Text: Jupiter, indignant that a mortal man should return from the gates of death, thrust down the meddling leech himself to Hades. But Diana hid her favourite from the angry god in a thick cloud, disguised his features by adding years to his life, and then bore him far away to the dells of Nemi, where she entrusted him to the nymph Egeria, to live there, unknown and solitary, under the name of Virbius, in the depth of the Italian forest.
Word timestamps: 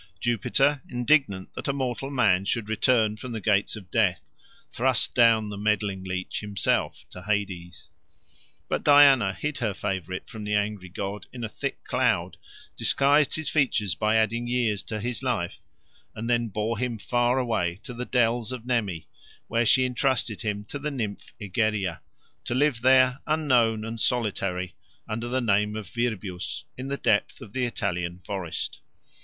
Jupiter, 0.19 0.81
indignant 0.89 1.53
that 1.53 1.67
a 1.67 1.73
mortal 1.73 2.09
man 2.09 2.43
should 2.45 2.69
return 2.69 3.17
from 3.17 3.33
the 3.33 3.39
gates 3.39 3.75
of 3.75 3.91
death, 3.91 4.31
thrust 4.71 5.13
down 5.13 5.49
the 5.49 5.59
meddling 5.59 6.03
leech 6.03 6.39
himself 6.39 7.05
to 7.11 7.21
Hades. 7.21 7.87
But 8.67 8.83
Diana 8.83 9.31
hid 9.31 9.59
her 9.59 9.75
favourite 9.75 10.27
from 10.27 10.43
the 10.43 10.55
angry 10.55 10.89
god 10.89 11.27
in 11.31 11.43
a 11.43 11.47
thick 11.47 11.83
cloud, 11.83 12.37
disguised 12.75 13.35
his 13.35 13.49
features 13.51 13.93
by 13.93 14.15
adding 14.15 14.47
years 14.47 14.81
to 14.85 14.99
his 14.99 15.21
life, 15.21 15.61
and 16.15 16.27
then 16.27 16.47
bore 16.47 16.79
him 16.79 16.97
far 16.97 17.37
away 17.37 17.79
to 17.83 17.93
the 17.93 18.03
dells 18.05 18.51
of 18.51 18.65
Nemi, 18.65 19.07
where 19.49 19.67
she 19.67 19.85
entrusted 19.85 20.41
him 20.41 20.65
to 20.65 20.79
the 20.79 20.89
nymph 20.89 21.31
Egeria, 21.39 22.01
to 22.45 22.55
live 22.55 22.81
there, 22.81 23.19
unknown 23.27 23.85
and 23.85 24.01
solitary, 24.01 24.73
under 25.07 25.27
the 25.27 25.41
name 25.41 25.75
of 25.75 25.87
Virbius, 25.87 26.63
in 26.75 26.87
the 26.87 26.97
depth 26.97 27.39
of 27.39 27.53
the 27.53 27.65
Italian 27.65 28.17
forest. 28.17 28.79